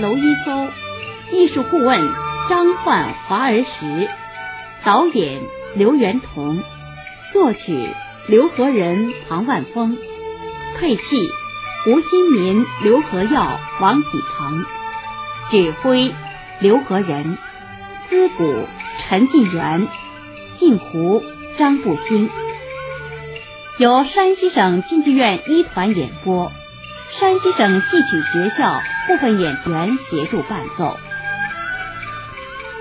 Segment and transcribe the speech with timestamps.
[0.00, 0.68] 娄一舟，
[1.30, 2.10] 艺术顾问
[2.48, 4.08] 张焕华儿时，
[4.84, 5.40] 导演
[5.76, 6.60] 刘元同，
[7.32, 7.88] 作曲
[8.26, 9.96] 刘和仁、庞万峰，
[10.78, 11.02] 配器
[11.86, 14.64] 吴新民、刘和耀、王启鹏，
[15.52, 16.12] 指挥
[16.58, 17.38] 刘和仁，
[18.08, 18.66] 司鼓
[19.06, 19.86] 陈进元，
[20.58, 21.22] 镜胡
[21.56, 22.28] 张步新。
[23.78, 26.50] 由山西省京剧院一团演播，
[27.20, 30.96] 山西省戏曲学校部分演员协助伴奏。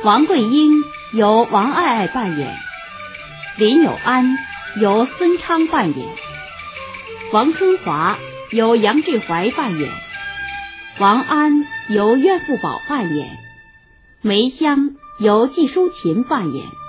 [0.04, 2.56] 王桂英由王爱爱扮演，
[3.58, 4.38] 林有安
[4.78, 6.08] 由孙昌扮演，
[7.32, 8.18] 王春华
[8.52, 9.92] 由杨志怀扮演，
[11.00, 13.38] 王安由岳富宝扮演，
[14.22, 16.83] 梅香由季淑琴扮演。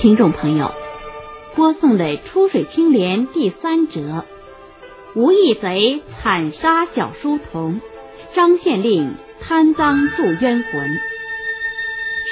[0.00, 0.72] 听众朋友，
[1.54, 4.24] 播送的《出水青莲》第三折，
[5.14, 7.82] 吴义贼惨杀小书童，
[8.34, 10.98] 张县令贪赃铸冤魂。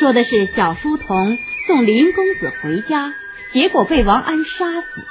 [0.01, 3.13] 说的是小书童送林公子回家，
[3.53, 5.05] 结果被王安杀死。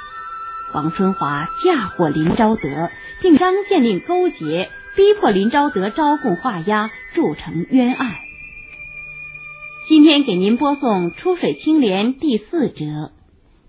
[0.74, 8.16] 王春华嫁祸林昭德，并张县令勾结，逼迫林昭德招供画押，铸成冤案。
[9.88, 13.10] 今天给您播送《出水青莲》第四折，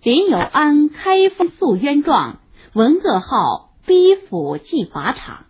[0.04, 2.40] 林有安开封诉冤状，
[2.74, 5.46] 文噩号逼府祭法场。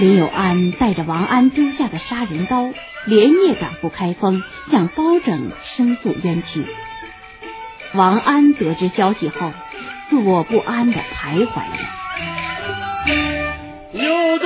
[0.00, 2.72] 林有安带着王安丢下的杀人刀，
[3.06, 6.66] 连夜赶赴开封，向包拯申诉冤屈。
[7.94, 9.52] 王安得知消息后，
[10.10, 11.78] 坐不安的徘徊着。
[13.92, 14.38] 有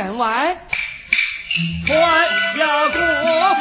[0.00, 0.56] 川龙员外，
[1.86, 1.94] 官
[2.56, 2.98] 家国
[3.54, 3.60] 父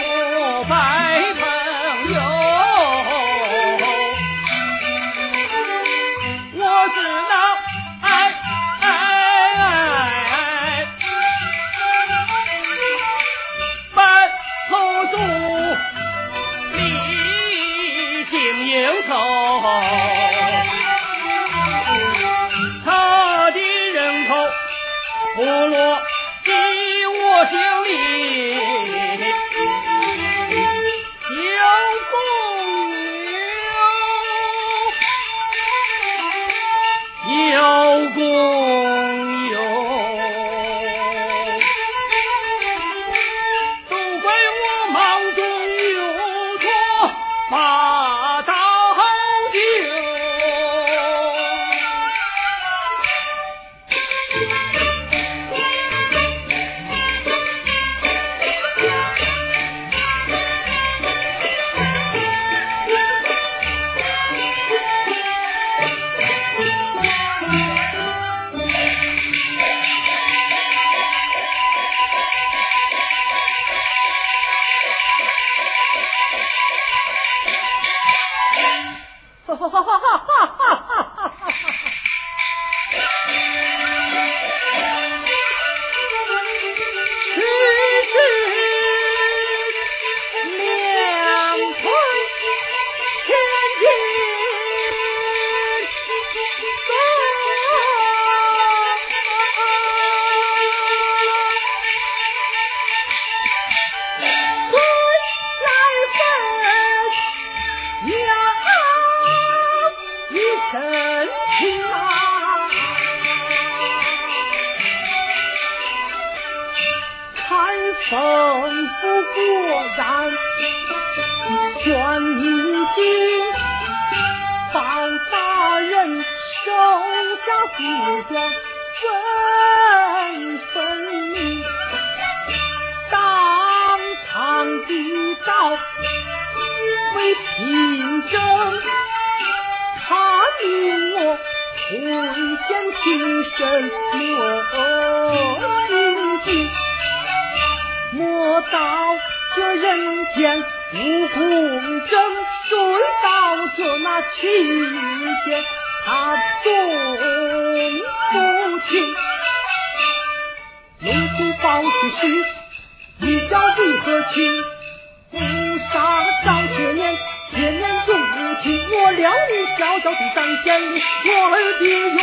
[169.21, 169.29] 了。
[169.49, 172.17] 你小小的张县令，我儿的冤。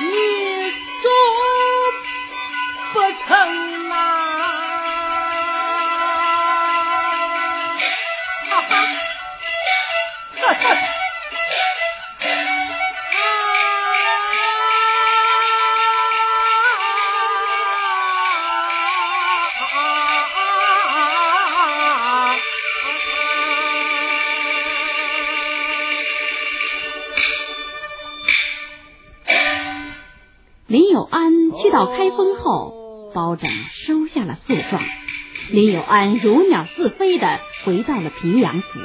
[0.00, 0.12] 你
[1.02, 1.04] 做
[2.92, 3.28] 不成
[31.74, 32.72] 到开封后，
[33.12, 33.50] 包拯
[33.84, 34.80] 收下了诉状。
[35.50, 38.78] 林有安如鸟似飞的回到了平阳府。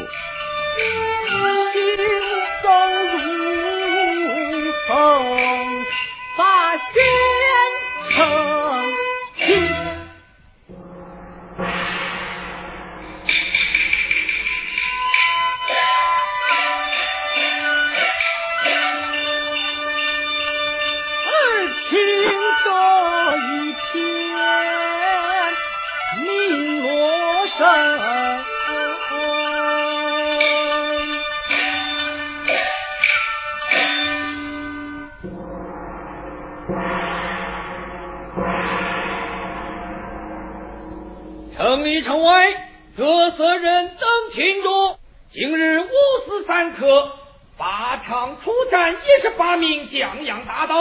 [41.99, 44.99] 城里城外，各色人等群多，
[45.31, 47.11] 今日五时三刻，
[47.57, 50.75] 八场出战一十八名降洋大盗，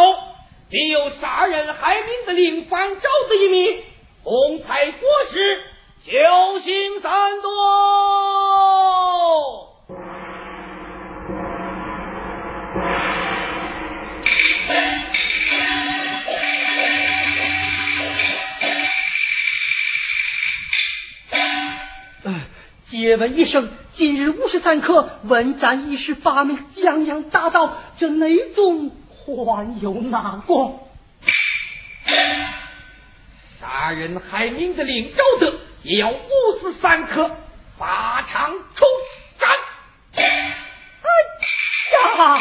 [0.71, 3.83] 并有杀人害命的林反赵子一名，
[4.23, 5.63] 红才国师，
[6.05, 8.18] 九星三多。
[23.09, 30.75] 借问一声，今日午时三刻，文斩一十八名江洋大盗，这内中还有哪个？
[33.59, 36.21] 杀人害命的令赵德，也要五
[36.61, 37.31] 时三刻，
[37.79, 38.85] 法场出
[39.39, 39.49] 斩。
[40.13, 40.27] 哎
[42.19, 42.39] 呀！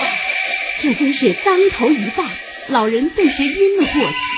[0.84, 2.30] 这真是当头一棒，
[2.68, 4.37] 老人顿时晕了过去。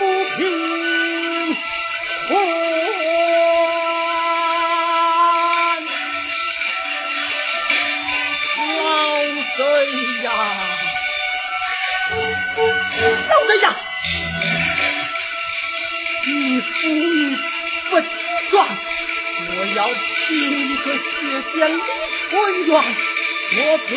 [0.00, 1.52] 不平，人
[2.26, 2.40] 还把
[8.56, 8.88] 不平老
[9.56, 9.60] 贼
[10.22, 10.26] 呀，
[13.28, 13.66] 老贼呀，
[16.26, 16.28] 你
[16.62, 17.36] 父女
[17.90, 17.92] 不
[18.48, 18.56] 爽，
[19.50, 20.98] 我要请你和谢
[21.52, 21.78] 贤离
[22.30, 22.32] 婚
[22.64, 22.68] 冤，
[23.52, 23.90] 我自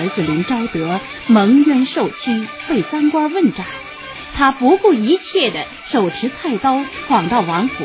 [0.00, 3.66] 儿子林昭德蒙冤受屈，被当官问斩，
[4.34, 7.84] 他不顾一切的手持菜刀闯到王府。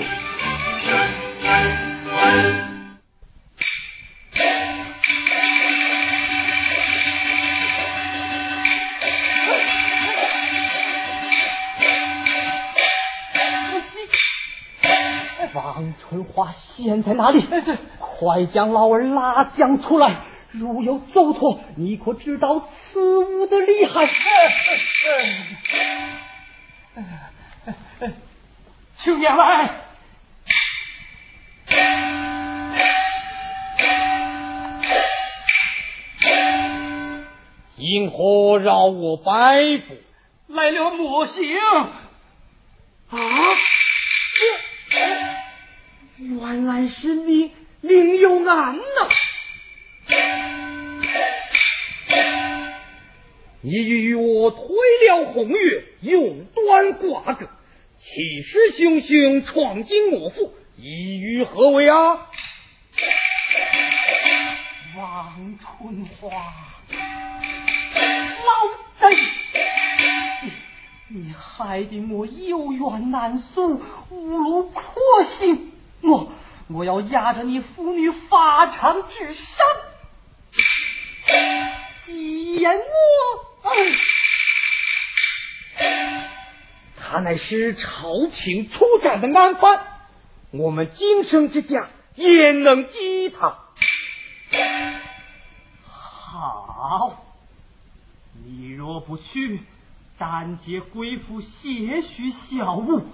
[15.53, 17.45] 王春花现在哪里？
[17.99, 20.15] 快将老儿拉将出来！
[20.59, 24.09] 如有走错，你可知道此物的厉害？
[29.03, 29.69] 青年来，
[37.77, 39.95] 因何饶我百步？
[40.47, 41.89] 来了魔星啊！
[46.17, 48.81] 原来是你林有安呐！
[53.61, 54.59] 你与我推
[55.07, 57.47] 了红月，用端挂钩，
[57.97, 61.95] 气势汹汹闯进我府，意欲何为啊？
[64.95, 66.29] 王春花，
[68.45, 69.15] 老贼！
[71.07, 73.81] 你害得我有冤难诉，
[74.11, 74.81] 无路可
[75.39, 75.71] 行。
[76.03, 76.31] 我
[76.69, 79.65] 我要压着你父女法场之上，
[81.25, 82.85] 见我！
[86.97, 87.81] 他乃是朝
[88.33, 89.85] 廷出战的案犯，
[90.51, 93.59] 我们今生之家焉能击他？
[95.83, 97.23] 好，
[98.45, 99.61] 你若不去，
[100.17, 103.05] 但借贵妇些许小物，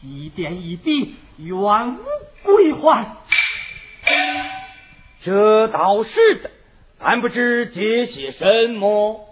[0.00, 2.04] 祭奠一笔，原无
[2.42, 3.16] 归还。
[5.22, 6.50] 这倒是的，
[6.98, 9.28] 但不知借些什么。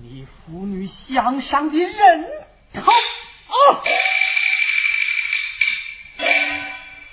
[0.00, 2.24] 你父女向上的人
[2.74, 3.82] 头啊！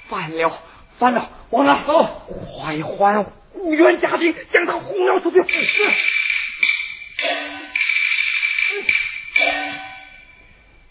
[0.07, 0.62] 反了，
[1.00, 1.29] 反了！
[1.50, 5.39] 王二，快还顾源家丁，将他轰了出去！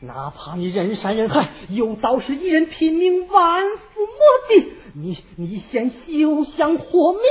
[0.00, 4.73] 哪怕你人山人海，有道是一人拼命，万夫莫敌。
[4.95, 7.23] 你你先休想活命！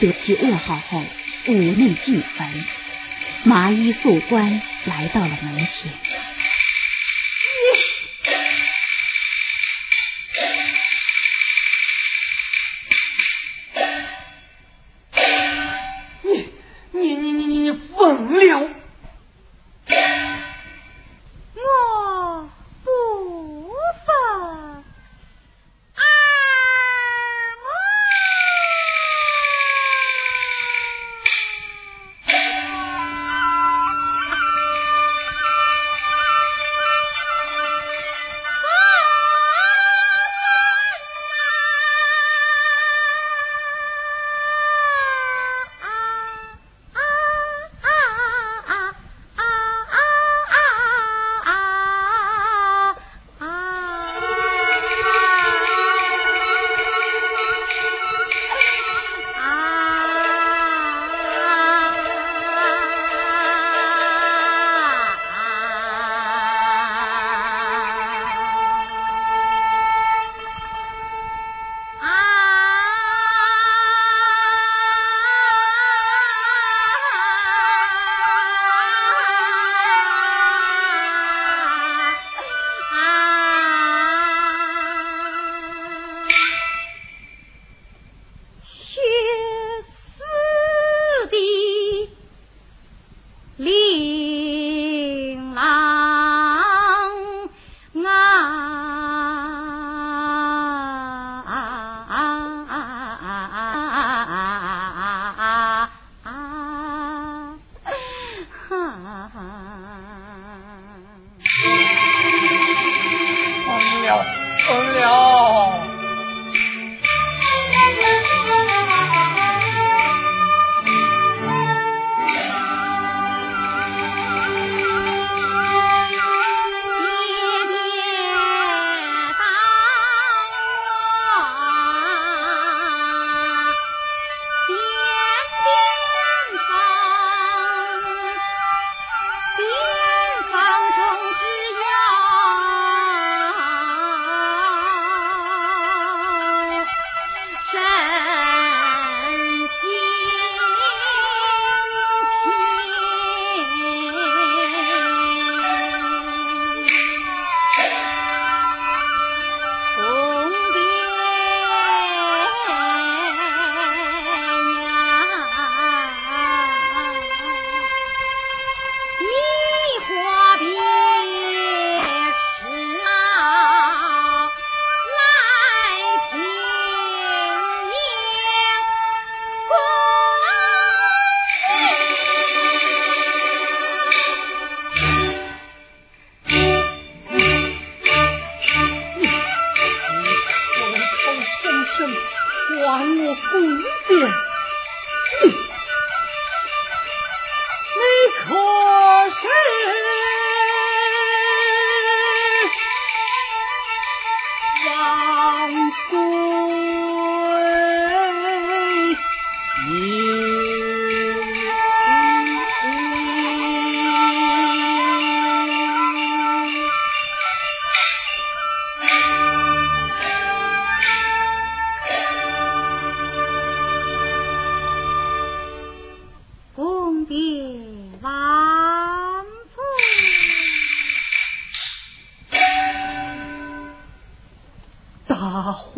[0.00, 1.04] 得知噩耗后，
[1.46, 2.64] 五内俱焚，
[3.44, 5.92] 麻衣素冠来到了门前。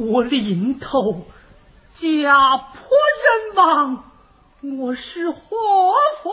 [0.03, 1.27] 我临头，
[2.01, 4.05] 家破人亡，
[4.79, 5.37] 我是活
[6.23, 6.33] 佛？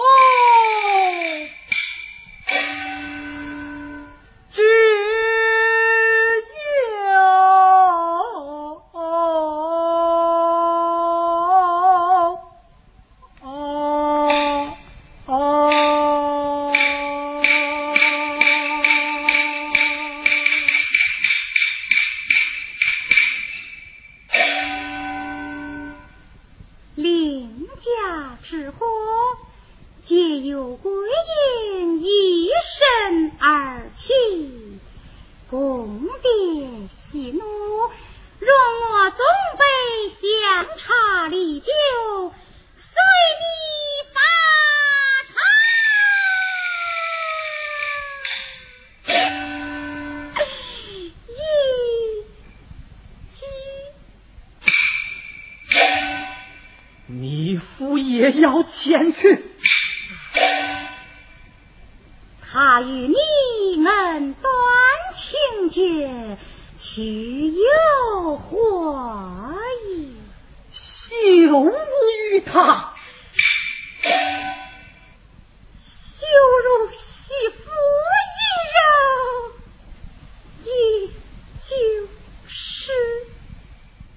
[62.51, 63.15] 他与你
[63.85, 64.51] 恩断
[65.15, 66.37] 情绝，
[66.81, 69.55] 去有何
[69.87, 70.15] 意？
[70.73, 72.93] 羞辱于他。
[76.19, 76.25] 羞
[76.65, 76.95] 辱媳
[77.55, 77.61] 妇
[78.35, 78.41] 一
[78.73, 78.81] 人，
[80.65, 80.69] 也
[81.69, 81.71] 就
[82.47, 82.81] 是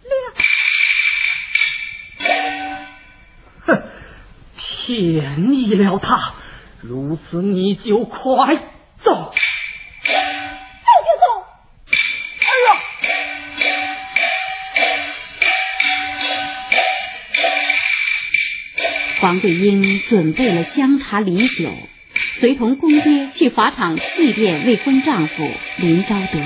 [0.08, 0.12] 了。
[3.66, 3.68] 哼，
[4.56, 6.34] 便宜了他。
[6.82, 8.62] 如此，你就快走。
[9.04, 9.12] 走
[10.04, 11.24] 就走。
[12.40, 12.70] 哎呀！
[19.20, 21.70] 黄桂英准备了香茶礼酒，
[22.40, 26.40] 随同公爹去法场祭奠未婚丈夫林昭德。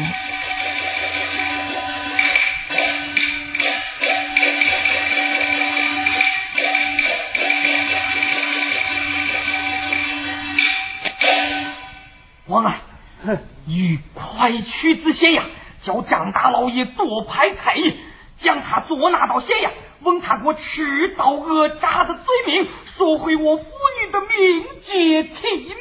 [13.76, 15.44] 你快去至咸阳，
[15.84, 17.94] 叫张大老爷做派太医，
[18.40, 23.64] 将他捉拿到咸阳，问他我持刀讹诈的罪名，收回我妇
[24.00, 25.76] 女的名节体面。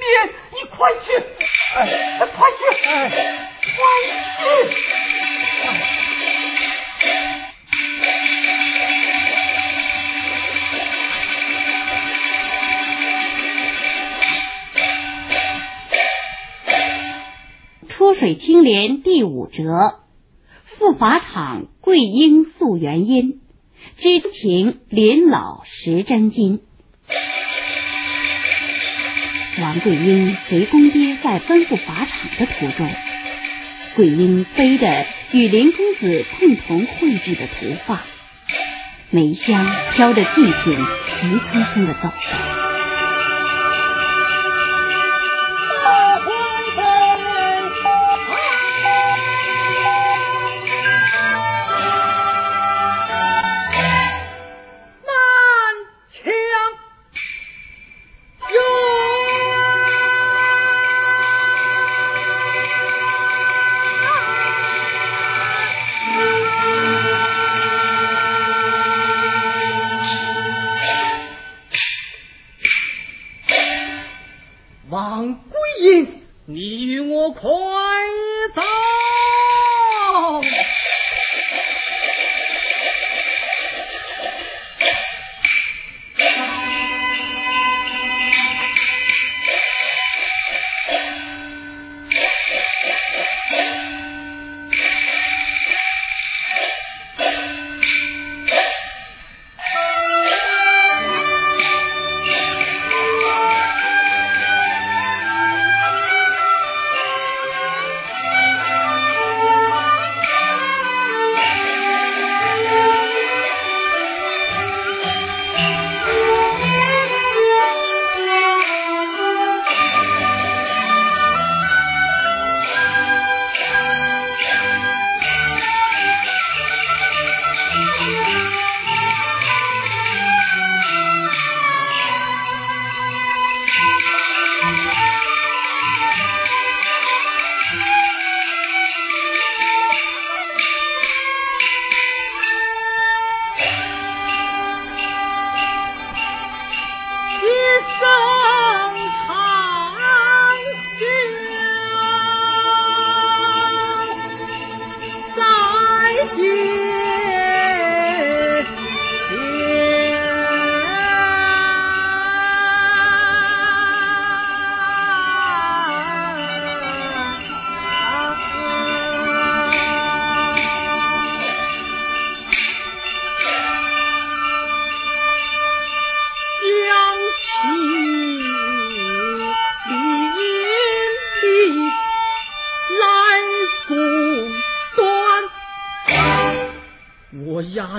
[0.51, 1.23] 你快去，
[1.77, 3.71] 哎，快去，哎，快
[4.67, 5.04] 去！
[18.25, 19.99] 水青莲第五折，
[20.79, 23.39] 赴法场桂英诉原因，
[23.97, 26.59] 知情临老识真金。
[29.61, 32.89] 王桂英随公爹在奔赴法场的途中，
[33.95, 38.01] 桂英背着与林公子共同绘制的图画，
[39.11, 40.75] 梅香飘着祭品，
[41.21, 42.09] 急匆匆的走。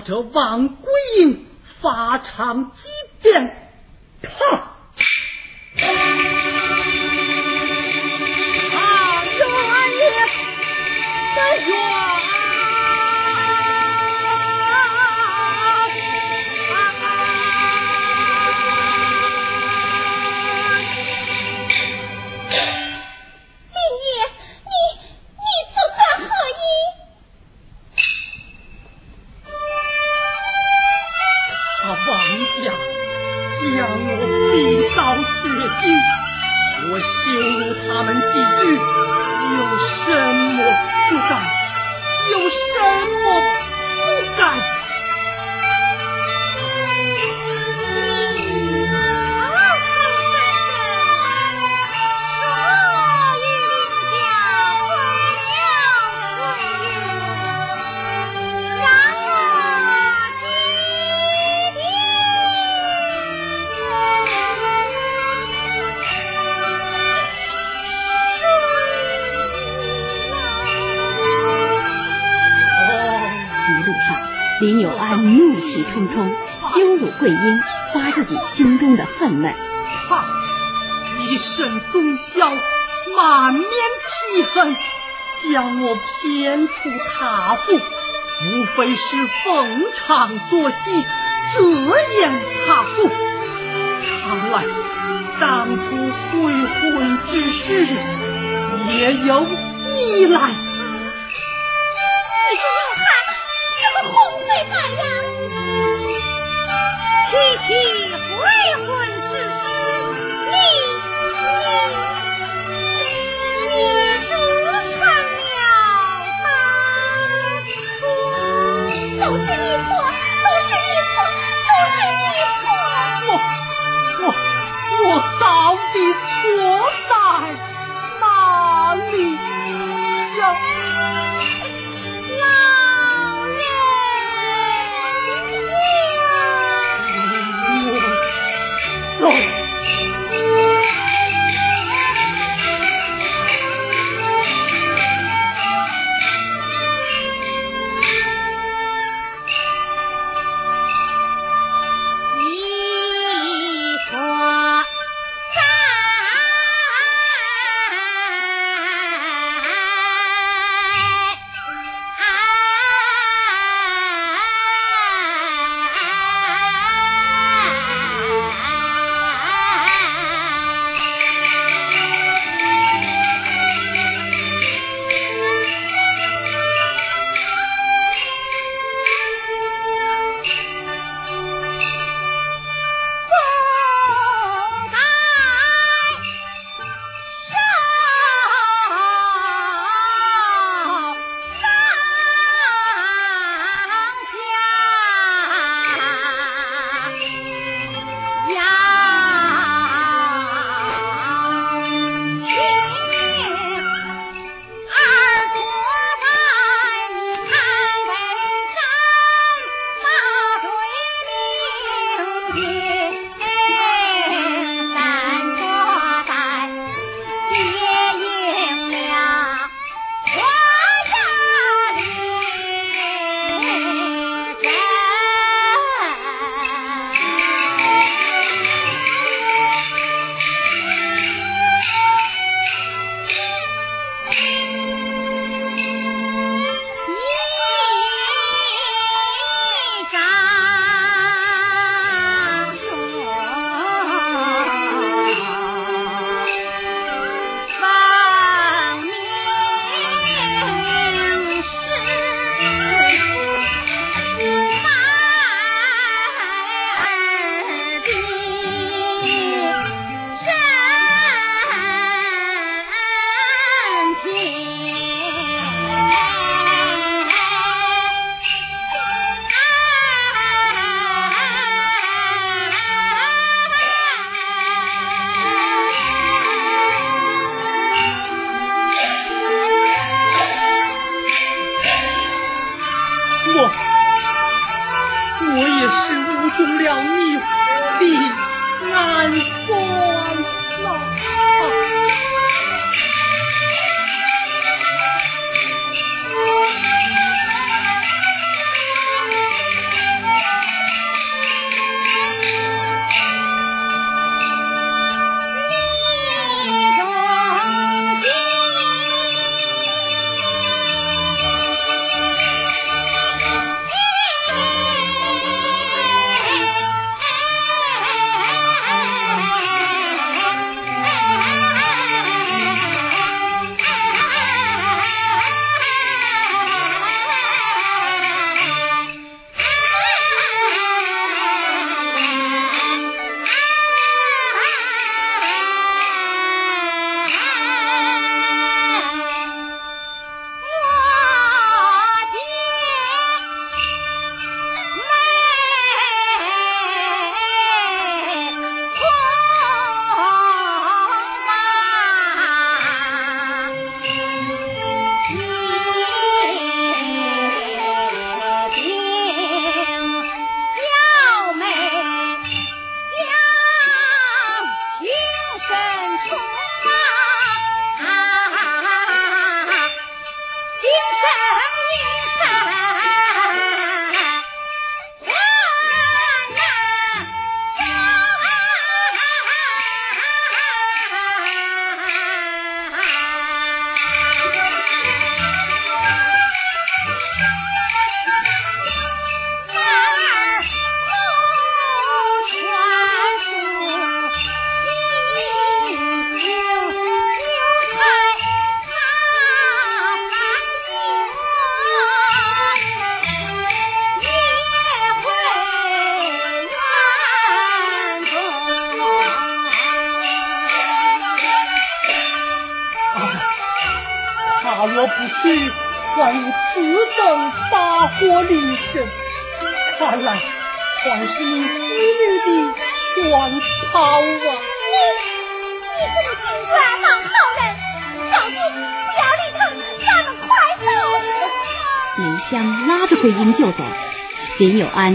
[0.06, 1.46] 这王归应，
[1.80, 2.88] 法场激
[3.22, 3.65] 变。
[77.26, 77.60] 桂英
[77.92, 79.52] 发自己心中的愤懑。
[80.08, 80.24] 哈，
[81.28, 82.48] 一身忠孝，
[83.16, 84.76] 满面气恨，
[85.52, 86.72] 将我骗出
[87.18, 89.00] 他府，无非是
[89.44, 90.76] 逢场作戏，
[91.52, 91.64] 遮
[92.20, 92.30] 掩
[92.64, 93.10] 他府。
[94.22, 94.64] 看来
[95.40, 95.96] 当初
[96.30, 97.88] 悔婚之事，
[98.86, 99.48] 也由
[99.96, 100.65] 你来。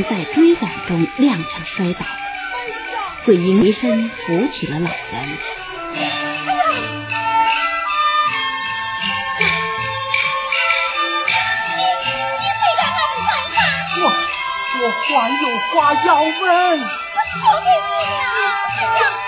[0.03, 2.05] 在追赶中踉跄摔倒，
[3.25, 5.37] 桂英回身扶起了老人。
[13.97, 14.03] 我
[14.81, 16.21] 我还有话要问。
[17.43, 19.20] 我给你呀！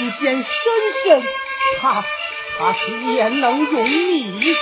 [0.00, 0.42] 世间深
[1.04, 1.22] 深，
[1.78, 2.02] 他
[2.58, 4.56] 他是焉能容你？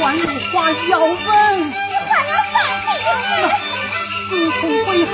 [0.00, 1.18] 还有话要问。
[1.68, 1.72] 你
[2.08, 3.08] 还要反悔有
[4.30, 5.10] 自从被害，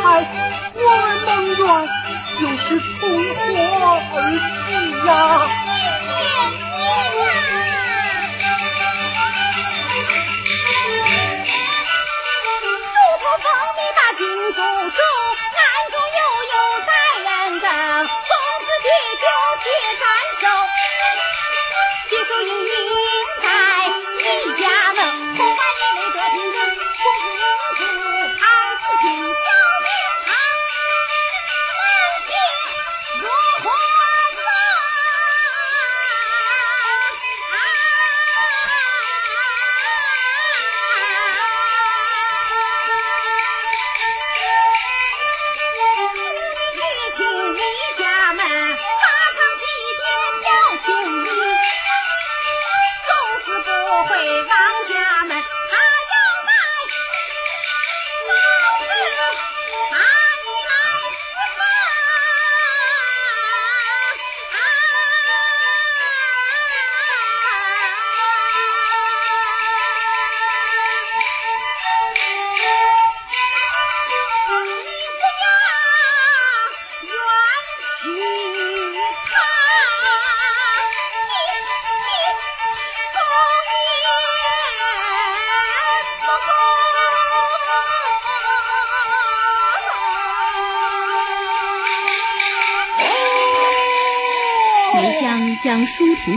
[0.75, 1.61] 我儿蒙冤，
[2.39, 2.65] 就是
[3.01, 3.03] 从
[3.35, 3.41] 何
[3.83, 3.85] 而
[4.67, 4.69] 起
[5.07, 5.11] 呀？
[12.65, 13.74] 主头封你
[14.15, 15.44] 把郡主主，暗中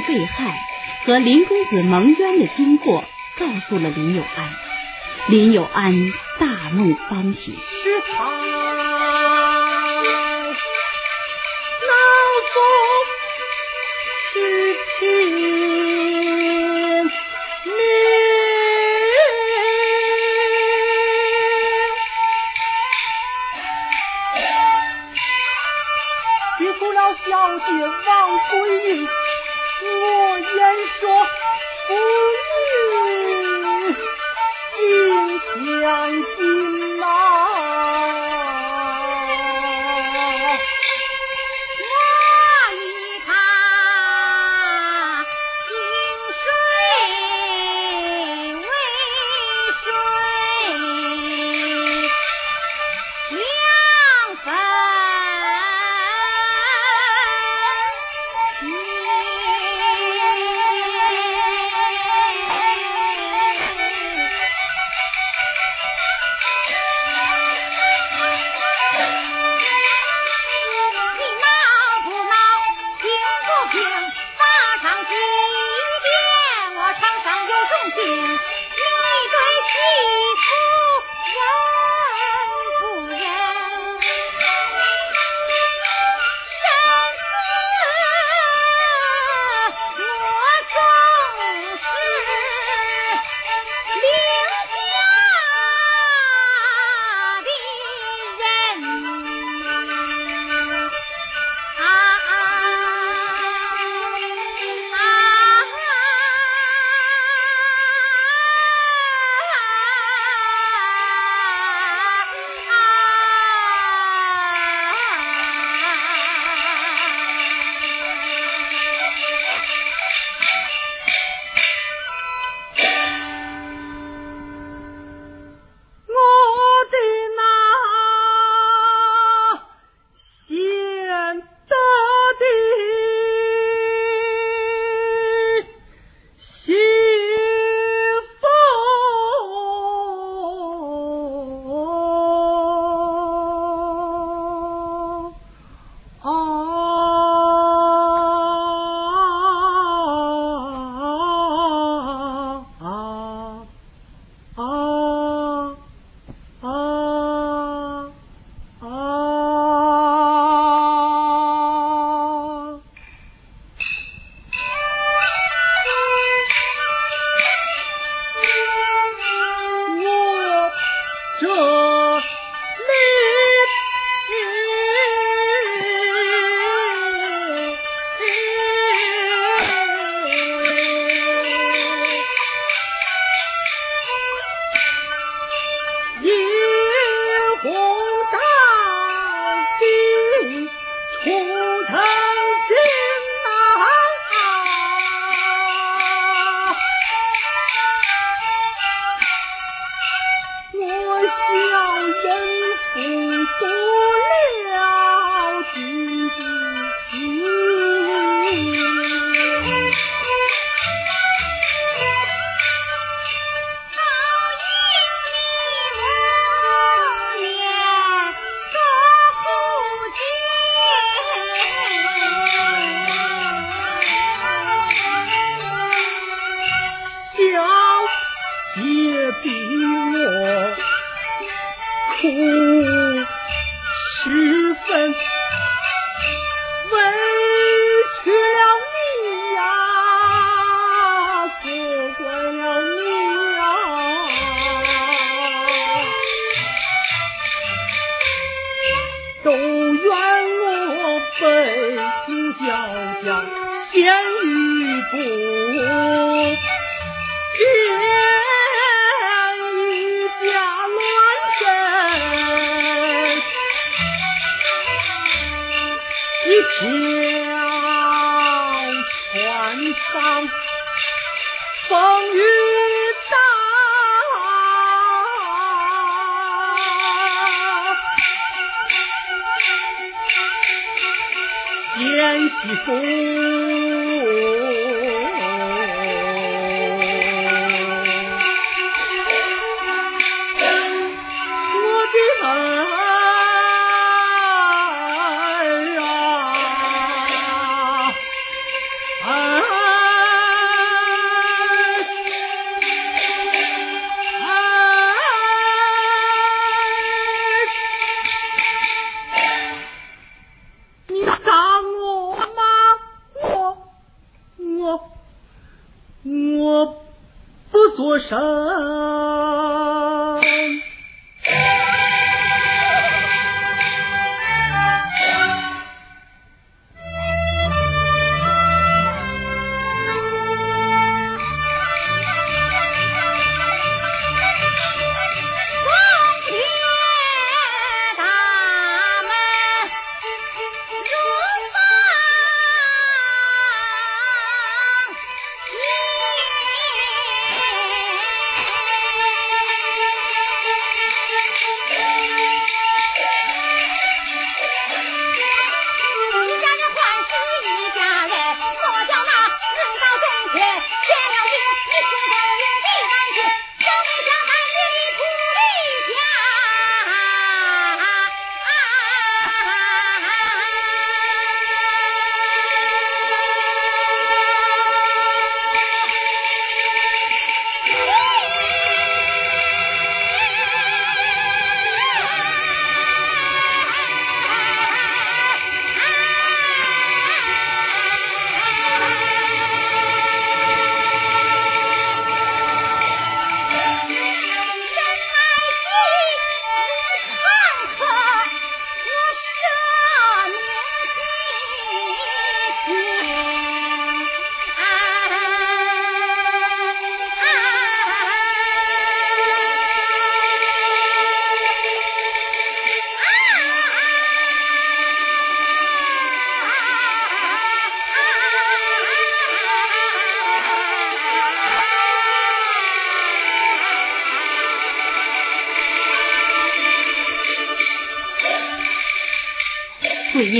[0.07, 0.55] 被害
[1.05, 3.03] 和林公子蒙冤的经过，
[3.39, 4.53] 告诉了林有安。
[5.29, 5.93] 林有安
[6.39, 7.59] 大梦方醒，是，
[11.87, 11.93] 老
[12.43, 12.53] 夫
[14.33, 14.37] 去
[14.99, 15.45] 拼命。
[26.59, 27.25] 救出了小
[27.59, 27.65] 姐
[28.07, 28.07] 王
[28.49, 28.49] 翠
[28.95, 29.07] 云。
[30.99, 31.07] 说
[31.87, 32.36] 不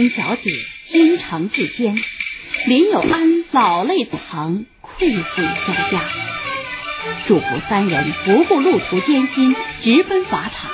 [0.09, 0.51] 小姐
[0.91, 1.95] 心肠至坚，
[2.67, 6.01] 林有安老泪藏，愧悔交加。
[7.27, 10.71] 祝福三人不顾路途艰辛，直奔法场。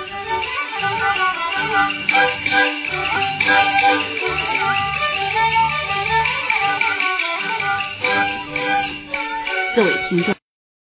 [9.76, 10.43] 各位听众。